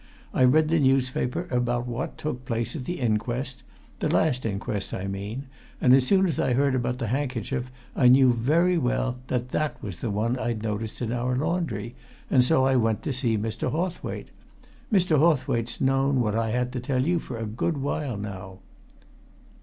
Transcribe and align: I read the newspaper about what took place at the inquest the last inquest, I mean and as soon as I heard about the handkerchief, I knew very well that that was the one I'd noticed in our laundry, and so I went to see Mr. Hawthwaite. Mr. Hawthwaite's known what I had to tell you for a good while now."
I 0.33 0.45
read 0.45 0.69
the 0.69 0.79
newspaper 0.79 1.45
about 1.51 1.85
what 1.85 2.17
took 2.17 2.43
place 2.43 2.75
at 2.75 2.85
the 2.85 2.99
inquest 2.99 3.61
the 3.99 4.09
last 4.09 4.47
inquest, 4.47 4.95
I 4.95 5.05
mean 5.05 5.45
and 5.79 5.93
as 5.93 6.07
soon 6.07 6.25
as 6.25 6.39
I 6.39 6.53
heard 6.53 6.73
about 6.73 6.97
the 6.97 7.09
handkerchief, 7.09 7.71
I 7.95 8.07
knew 8.07 8.33
very 8.33 8.79
well 8.79 9.19
that 9.27 9.49
that 9.49 9.79
was 9.83 9.99
the 9.99 10.09
one 10.09 10.39
I'd 10.39 10.63
noticed 10.63 11.03
in 11.03 11.11
our 11.11 11.35
laundry, 11.35 11.93
and 12.31 12.43
so 12.43 12.65
I 12.65 12.77
went 12.77 13.03
to 13.03 13.13
see 13.13 13.37
Mr. 13.37 13.69
Hawthwaite. 13.69 14.29
Mr. 14.91 15.19
Hawthwaite's 15.19 15.79
known 15.79 16.19
what 16.19 16.33
I 16.33 16.49
had 16.49 16.71
to 16.73 16.79
tell 16.79 17.05
you 17.05 17.19
for 17.19 17.37
a 17.37 17.45
good 17.45 17.77
while 17.77 18.17
now." 18.17 18.57